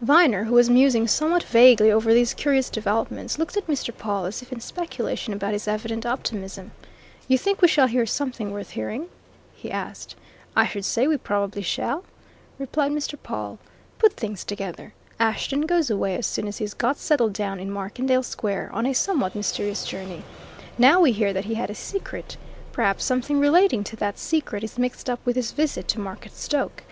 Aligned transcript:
Viner, 0.00 0.42
who 0.42 0.54
was 0.54 0.68
musing 0.68 1.06
somewhat 1.06 1.44
vaguely 1.44 1.92
over 1.92 2.12
these 2.12 2.34
curious 2.34 2.68
developments, 2.68 3.38
looked 3.38 3.56
at 3.56 3.68
Mr. 3.68 3.96
Pawle 3.96 4.24
as 4.24 4.42
if 4.42 4.50
in 4.50 4.58
speculation 4.58 5.32
about 5.32 5.52
his 5.52 5.68
evident 5.68 6.04
optimism. 6.04 6.72
"You 7.28 7.38
think 7.38 7.62
we 7.62 7.68
shall 7.68 7.86
hear 7.86 8.04
something 8.04 8.50
worth 8.50 8.70
hearing?" 8.70 9.06
he 9.54 9.70
asked. 9.70 10.16
"I 10.56 10.66
should 10.66 10.84
say 10.84 11.06
we 11.06 11.16
probably 11.16 11.62
shall," 11.62 12.02
replied 12.58 12.90
Mr. 12.90 13.14
Pawle. 13.22 13.60
"Put 14.00 14.14
things 14.14 14.42
together. 14.42 14.92
Ashton 15.20 15.60
goes 15.66 15.88
away 15.88 16.16
as 16.16 16.26
soon 16.26 16.48
as 16.48 16.58
he's 16.58 16.74
got 16.74 16.96
settled 16.96 17.34
down 17.34 17.60
in 17.60 17.70
Markendale 17.70 18.24
Square 18.24 18.70
on 18.72 18.86
a 18.86 18.92
somewhat 18.92 19.36
mysterious 19.36 19.84
journey. 19.84 20.24
Now 20.76 21.00
we 21.00 21.12
hear 21.12 21.32
that 21.32 21.44
he 21.44 21.54
had 21.54 21.70
a 21.70 21.76
secret. 21.76 22.36
Perhaps 22.72 23.04
something 23.04 23.38
relating 23.38 23.84
to 23.84 23.94
that 23.94 24.18
secret 24.18 24.64
is 24.64 24.80
mixed 24.80 25.08
up 25.08 25.20
with 25.24 25.36
his 25.36 25.52
visit 25.52 25.86
to 25.86 26.00
Marketstoke. 26.00 26.82